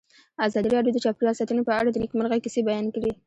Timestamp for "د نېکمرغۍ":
1.91-2.39